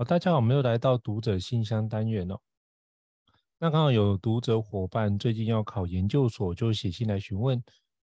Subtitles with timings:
[0.00, 2.38] 好，大家好，我们又来到读者信箱单元哦。
[3.58, 7.60] 那刚好有读者伙伴最近要考研究所，就写信来询问，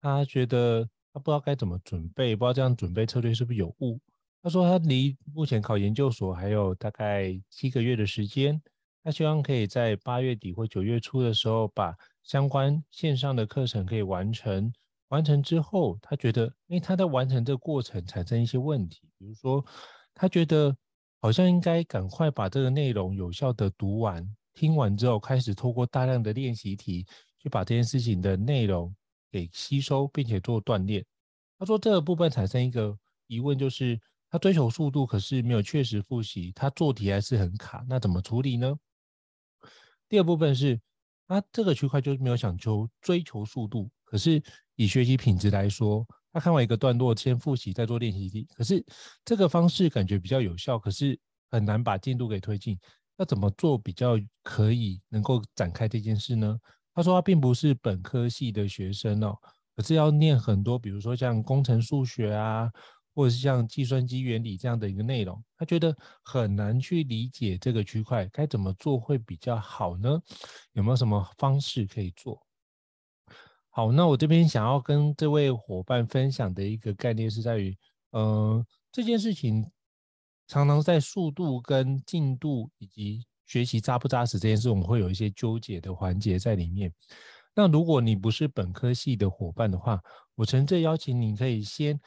[0.02, 3.97] 他觉得他不知道该怎么准备，不知道这样准备策略是不是有误。
[4.43, 8.61] 他说他离目前考研究所还有大概七个月的时间，
[9.01, 14.73] 他希望可以在八月底或九月初的时候把相关线上的课程可以完成。
[15.07, 19.65] 完成之后，他觉得，因为他在完成这个过程产生一些问题，比如说
[20.13, 20.76] 他觉得。
[21.20, 27.05] 好像应该赶快把这个内容有效的读完，听完之后开始透过大量的练习题
[27.40, 28.95] 去把这件事情的内容
[29.31, 31.03] 给吸收，并且做锻炼。
[31.57, 33.99] 他说这个部分产生一个疑问，就是
[34.30, 38.77] 他追求速度，可是没有确实复习，他做题还是很卡，那怎么处理呢？
[40.07, 40.79] 第二部分是，
[41.27, 44.41] 他这个区块就是没有想求追求速度，可是
[44.76, 46.05] 以学习品质来说。
[46.34, 48.48] 他看完一个段落，先复习，再做练习题。
[48.55, 48.85] 可是
[49.26, 52.77] 这个方式感觉比较有效，可是很难把进度给推进。
[53.18, 56.60] 要怎么做比较可以能够展开这件事呢？
[56.93, 59.35] 他说他并不是本科系的学生哦，
[59.76, 62.71] 可是要念很多，比如说像工程数学啊，
[63.16, 70.22] 或者是像计算机原理这样的一个内容，他觉得很难去理解这个区块，该怎么做会比较好呢？
[70.73, 72.47] 有没有什么方式可以做？
[73.78, 77.78] 好，那我这边想要跟这位伙伴分享的一个概念是在于，
[78.09, 79.63] 呃，这件事情
[80.47, 86.91] 常常在速度跟进度以及学习扎不扎实这件事，我们会有一些纠结的环节在里面。
[87.53, 90.01] 那如果你不是本科系的伙伴的话，
[90.33, 92.00] 我诚挚邀请你可以先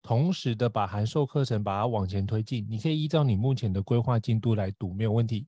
[0.00, 5.46] 同时的把函授课程把它往前推进，你可以依照你目前的规划进度来读，没有问题。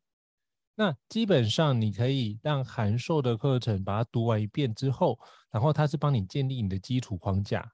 [0.75, 5.19] 那基本上你可以让函授的课程把它读完一遍之后，
[5.51, 7.71] 然后它是帮你建立你的基础框架。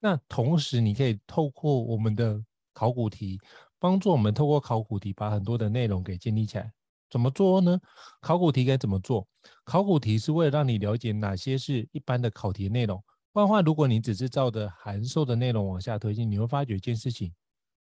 [0.00, 2.42] 那同时你可以透过我们的
[2.74, 3.40] 考古题，
[3.78, 6.72] 帮助我们透过考古题把很多的内容给建立起来。
[7.08, 7.78] 怎么做呢？
[8.20, 9.26] 考古题该怎么做？
[9.64, 13.02] 考古题是为了让你了解哪些是一般的考题内容。
[13.32, 17.32] 不然话，如果你只是照着函授的内容往下推进，你会发觉一件事情。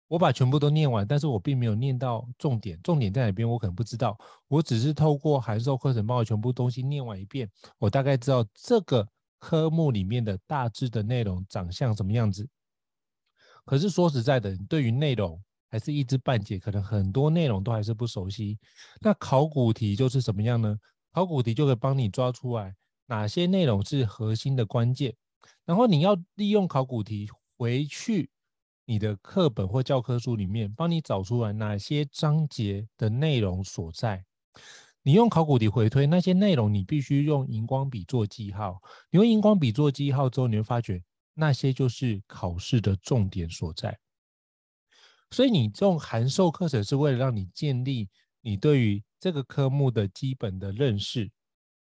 [0.08, 4.18] 我把全部都念完，但是我并没有念到重点，重点在哪边我可能不知道。
[4.48, 9.06] 我只是透过函授课程把我全部东西念完一遍，我大概知道这个
[9.38, 12.48] 科目里面的大致的内容长相什么样子。
[13.66, 18.58] 可是说实在的，对于内容还是一知半解，可能很多内容都还是不熟悉。
[19.02, 20.78] 那考古题就是什么样呢？
[21.12, 22.74] 考古题就可以帮你抓出来
[23.08, 25.14] 哪些内容是核心的关键，
[25.66, 28.30] 然后你要利用考古题回去。
[28.90, 34.24] 你的课本或教科书里面，帮你找出来哪些章节的内容所在。
[35.04, 38.82] 你用考古题回推那些内容，你必须用荧光笔做记号。
[39.12, 41.04] 你用荧光笔做记号之后，你会发觉
[41.34, 44.00] 那些就是考试的重点所在。
[45.32, 48.08] 所以你这种函授课程是为了让你建立
[48.40, 51.30] 你对于这个科目的基本的认识，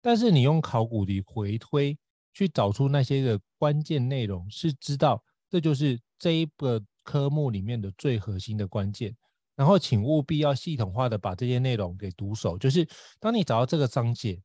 [0.01, 1.95] 但是你用考古题回推
[2.33, 6.83] 去找出那些的关键内容，是知道这就是这一个。
[7.05, 9.15] 科目里面的最核心的关键，
[9.55, 12.57] 然后请务必要系统化的把这些内容给读熟。
[12.57, 12.85] 就是
[13.19, 14.41] 当你找到这个章节，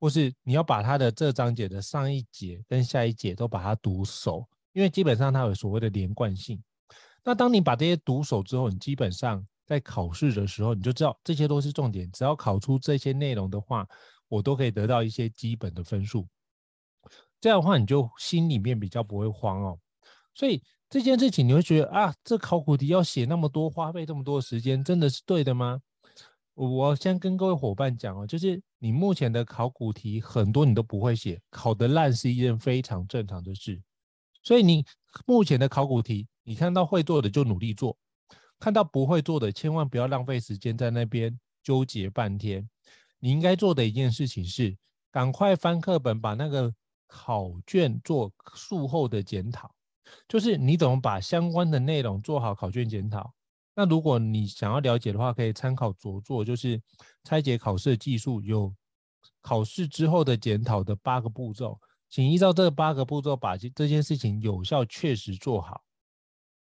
[0.00, 6.58] 或是你要把它的这章节的上一节跟下一节都把它读熟，因为基本上它有所谓的连贯性。
[7.22, 12.10] 那当你把这些读熟之后，你基本上在考试的时候，你就知道这些都是重点。
[12.10, 13.86] 只要考出这些内容的话，
[14.28, 16.26] 我都可以得到一些基本的分数。
[17.38, 19.78] 这样的话，你就心里面比较不会慌哦。
[20.34, 20.62] 所以。
[20.88, 25.80] 这件事情你会觉得啊，这考古题要写那么多，花费这么多时间，真的是对的吗？
[26.54, 33.82] 我先跟各位伙伴讲哦，就是你目前的考古题很多你都不会写，考得烂是一件非常正常的事。
[34.42, 34.84] 所以你
[35.26, 37.98] 目前的考古题，你看到会做的就努力做，
[38.60, 42.66] 看到不会做的千万不要浪费时间在那边纠结半天。
[43.18, 44.76] 你应该做的一件事情是，
[45.10, 46.72] 赶快翻课本，把那个
[47.08, 49.74] 考卷做术后的检讨。
[50.28, 53.32] 就是你怎么把相关的内容做好考卷检讨。
[53.74, 56.80] 那如果你想要了解的话，可以参考著作，就是
[57.24, 58.74] 拆解考试的技术，有
[59.42, 61.78] 考试之后的检讨的八个步骤，
[62.08, 65.82] 请依照这八个步骤把这件事情有效确实做好。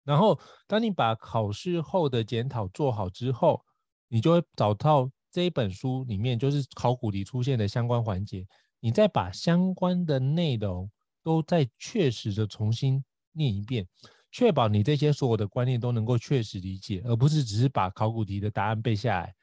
[0.03, 3.63] 然后，当你把考试后的检讨做好之后，
[4.07, 8.47] 你就会找到这一本书里面就是考古题出现的相关环节，
[8.79, 10.89] 你再把相关的内容
[11.21, 13.03] 都再确实的重新。
[13.33, 13.87] 念一遍，
[14.31, 19.33] 确保你这些所有的观念都能够确实理解，而不是只是把考古题的答案背下来。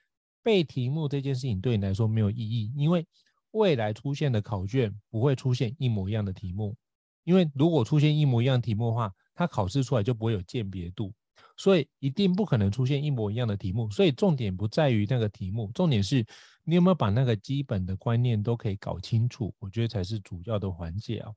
[0.43, 3.07] 背题目这件事情对你来说没有意义，因为
[3.51, 6.77] 未来出现的考卷不会出现一模一样的题目。
[7.25, 11.13] 因为如果出现一模一样题目的话，它考试出来就不会有鉴别度。
[11.57, 13.91] 所以一定不可能出现一模一样的题目。
[13.91, 16.25] 所以重点不在于那个题目，重点是
[16.65, 21.33] 你有没有把那个基本的观念都可以搞清楚，我觉得才是主要的环节啊。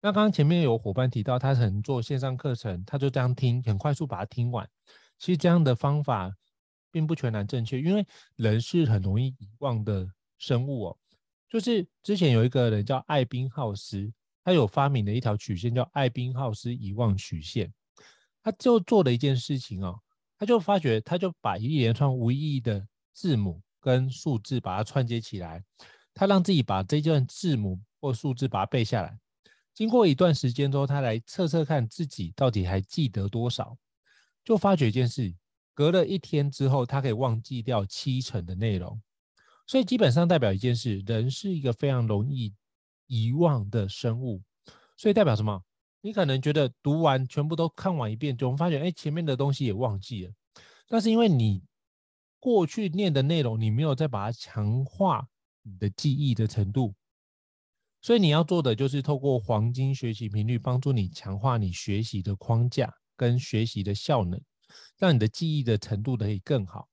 [0.00, 4.68] 那刚刚前面有伙伴提到，他可能做线上课程，他就这样听，很快速把它听完。
[5.18, 6.32] 其实这样的方法
[6.90, 8.06] 并不全然正确，因为
[8.36, 10.06] 人是很容易遗忘的
[10.38, 10.98] 生物哦。
[11.48, 14.12] 就是之前有一个人叫艾宾浩斯，
[14.44, 17.72] 他有发明了一条曲线叫艾宾浩斯遗忘曲线。
[18.42, 19.98] 他就做了一件事情哦，
[20.38, 25.64] 他就发觉，他就把一连串无意义的字母跟数字把它串接起来，
[26.14, 29.18] 他让自己把这段字母或数字把它背下来。
[29.76, 33.76] 经过一段时间之后，他来测测看自己到底还记得多少，
[34.42, 35.34] 就发觉一件事，
[35.74, 38.98] 隔了一天之后，他可以忘记掉七成的内容。
[39.66, 42.54] 所以基本上代表一件事，人是一个非常容易
[43.06, 44.40] 遗忘的生物。
[44.96, 45.62] 所以代表什么？
[46.00, 50.32] 你可能觉得读完全部都看完一遍，就发觉，哎，前面的东西也忘记了。
[50.88, 51.62] 那是因为你
[52.40, 55.28] 过去念的内容，你没有再把它强化
[55.60, 56.94] 你的记忆的程度。
[58.06, 64.40] 所以你要做的就是透过黄金学习频率，帮助你强化你学习的框架跟学习的效能，
[64.96, 66.88] 让你的记忆的程度可以更好。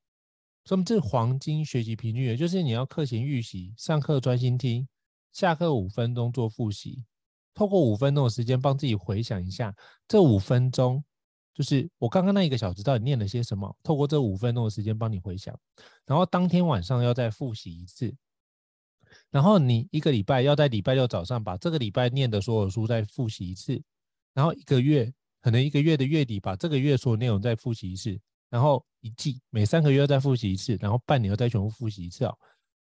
[0.66, 2.26] 什么是黄金学习频率？
[2.26, 4.88] 也就是你要课前预习，上课专心听，
[5.32, 7.06] 下课五分钟做复习。
[7.54, 9.72] 透过五分钟的时间，帮自己回想一下，
[10.08, 11.04] 这五分钟
[11.54, 13.78] 就是我刚刚那一个小时到底念了些什么。
[13.84, 15.56] 透过这五分钟的时间帮你回想，
[16.08, 18.12] 然后当天晚上要再复习一次，
[19.32, 23.82] 然后你一个礼拜要在礼拜六早上把这个礼拜念的所有书再复习一次，
[24.34, 25.12] 然后一个月
[25.42, 28.20] 可能一个月的月底把这个月所有内容再复习一次，
[28.50, 32.38] 然后一季每三个月再复习一次，然后半年要再全部复习一次哦。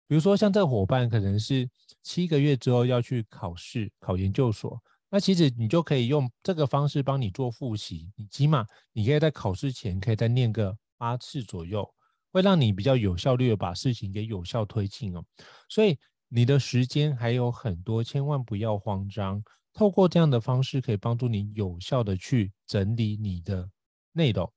[0.07, 1.69] 比如说，像这个伙伴可能是
[2.01, 8.09] 七个月之后要去考试，考研究所，那其实你就可以用这个方式帮你做复习。
[8.15, 11.85] 你起码你可以在考试前可以再念个八次左右，
[12.31, 15.21] 会让你比较有效率的把事情给有效推进哦。
[15.67, 15.97] 所以
[16.29, 19.43] 你的时间还有很多，千万不要慌张。
[19.73, 23.69] 透过这样的方式，可以帮助你有效的去整理你的
[24.11, 24.51] 内容。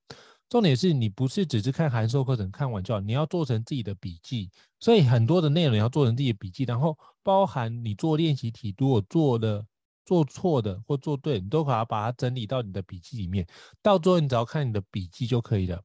[0.49, 4.51] 重点是你不是只是看函授课程看完就好，你要做成自己的笔记。
[4.81, 9.65] 所以很多的内容要做成自己的笔记，然后包含你做练习题，如果做的
[10.05, 13.47] 做错的或做对，你都把它把它整理到你的笔记里面。
[13.81, 15.81] 到最后你只要看你的笔记就可以了。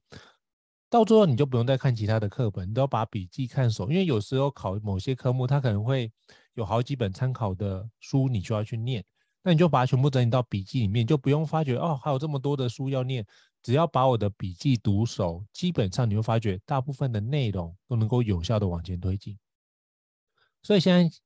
[0.88, 3.90] 到最后你就不用再看其他的课本，你都要把笔记看熟。
[3.90, 6.12] 因为有时候考某些科目，它可能会
[6.54, 9.04] 有好几本参考的书，你就要去念。
[9.42, 13.24] 那你就把它全部整理到笔记里面，就不用发觉哦，还有这么多的书要念。
[13.62, 19.36] 只要把我的笔记读熟，基本上你会发觉大部分的内容都能够有效的往前推进。
[20.62, 21.16] 所以现在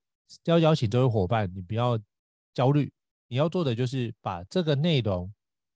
[0.44, 1.98] 要邀请这位伙伴，你不要
[2.54, 2.90] 焦虑，
[3.28, 5.30] 你要做的就是把这个内容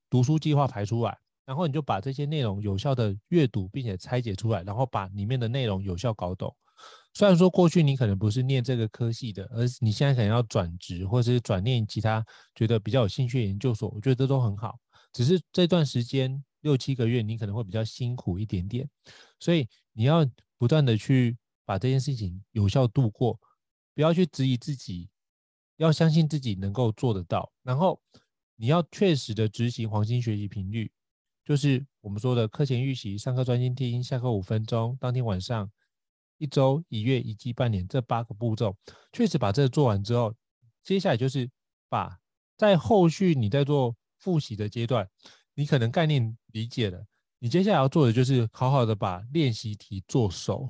[0.08, 6.54] 读书计划排出来，然后你就把这些内容有效的阅读，并且拆解出来，然后把里面的内容有效搞懂。
[7.12, 12.24] 虽然说过去你可能不是念这个科系的，而你现在可能要转职或者是转念其他
[12.54, 14.78] 觉得比较有兴趣的研究所，我觉得这都很好。
[15.12, 16.44] 只是这段时间。
[16.64, 18.88] 六七个月，你可能会比较辛苦一点点，
[19.38, 20.26] 所以你要
[20.56, 21.36] 不断的去
[21.66, 23.38] 把这件事情有效度过，
[23.94, 25.10] 不要去质疑自己，
[25.76, 27.52] 要相信自己能够做得到。
[27.62, 28.00] 然后
[28.56, 30.90] 你要确实的执行黄金学习频率，
[31.44, 35.70] 就是我们说的课前预习、上课专心听、下课五分钟、当天晚上、
[36.38, 38.74] 一周、一月、一季、半年这八个步骤，
[39.12, 40.34] 确实把这个做完之后，
[40.82, 41.50] 接下来就是
[41.88, 42.18] 把
[42.56, 45.06] 在后续你在做复习的阶段。
[45.54, 47.04] 你可能概念理解了，
[47.38, 50.68] 你接下来要做的就是好好的把练习题做熟，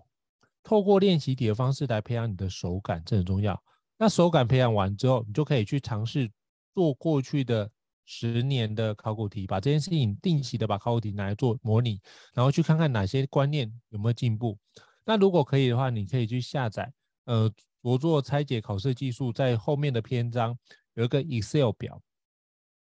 [0.62, 3.62] 透过练习题的方式来培养你的手感，这很重要。
[3.96, 6.28] 那手感培养完之后，你就可以去尝试
[6.74, 7.70] 做过去的
[8.04, 12.00] 十年的考古题，把这件事情定期的把考古题拿来做模拟，
[12.32, 14.58] 然后去看看哪些观念有没有进步。
[15.04, 16.92] 那如果可以的话，你可以去下载，
[17.24, 17.50] 呃，
[17.82, 20.56] 着作拆解考试技术，在后面的篇章
[20.94, 22.00] 有一个 Excel 表。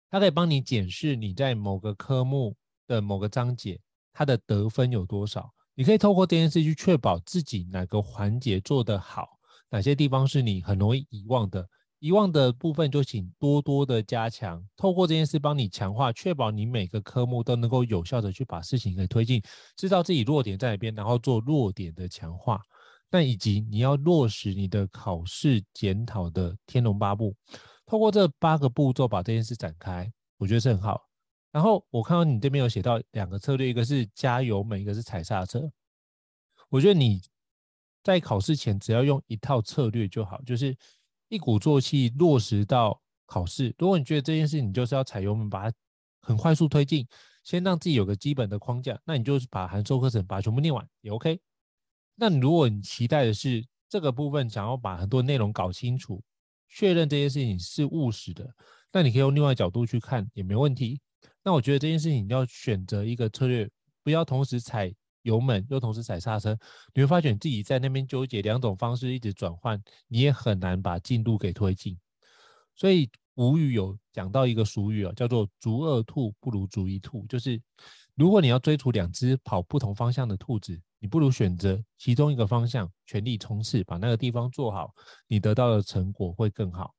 [0.10, 2.56] 它可以帮你检视你在某个科目
[2.88, 3.80] 的某个章节，
[4.14, 5.54] 它的得分有多少。
[5.76, 9.38] 你可以透过这件事去确保自己哪个环节做得好，
[9.70, 11.68] 哪些地方是你很容易遗忘的。
[12.00, 14.63] 遗忘的部分就请多多的加强。
[14.75, 19.42] 透过这件事帮你强化，确保你每个科目都能够有效的去把事情给推进，
[19.75, 22.62] 知道自己弱点在哪边，然后做弱点的强化。
[23.10, 27.34] 那以及你要落实你的考试检讨的天龙八部。
[27.86, 31.01] 透过这八个步骤把这件事展开，我觉得是很好。
[31.54, 35.72] 然后我看到你这边有写到两个策略，一个是加油门，一个是踩刹车。
[36.70, 37.22] 我觉得你
[38.04, 40.75] 在考试前只要用一套策略就好，就是
[41.29, 43.74] 一鼓作气落实到考试。
[43.77, 45.77] 如果你觉得这件事情你就是要踩油门，把它
[46.22, 47.07] 很快速推进，
[47.43, 51.39] 先让自己有个基本的框架，那你就是把函授课程把它全部念完也 OK。
[52.15, 56.22] 那如果你期待的是这个部分想要把很多内容搞清楚，
[56.67, 58.50] 确认这件事情是务实的，
[58.91, 61.00] 那你可以用另外角度去看也没问题。
[61.43, 63.69] 那我觉得这件事情你要选择一个策略，
[64.03, 64.93] 不要同时踩
[65.27, 66.57] 油门又同时踩刹车，
[66.93, 72.00] 你会发觉自己在那边纠结两种方式一直转换，你也很难把进度给推进。
[72.74, 77.62] 所以古语有讲到一个俗语啊，叫做“逐二兔不如逐一兔”，就是
[78.15, 84.93] 如果你要追逐两只跑不同方向的兔子，你不如选择其中一个方向全力冲刺，把那个地方做好，
[85.27, 86.96] 你得到的成果会更好。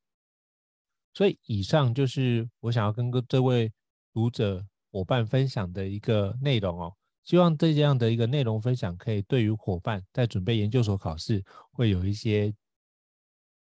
[1.14, 3.72] 所以以上就是我想要跟这位
[4.12, 6.92] 读者伙伴分享的一个内容哦。
[7.28, 12.54] 希望这样的一个内容分享，可以对于伙伴在准备研究所考试会有一些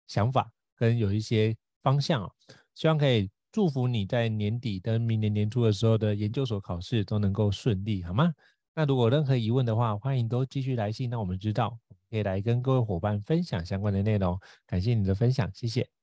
[0.08, 2.32] 想法跟有一些方向哦。
[2.74, 8.34] 希望可以祝福你在年底跟明年年初的时候的研究所考试都能够顺利，好吗？
[8.74, 11.78] 那如果任何疑问的话，欢迎都继续来信，让我们知道，
[12.10, 14.40] 可以来跟各位伙伴分享相关的内容。
[14.66, 16.01] 感谢你的分享，谢谢。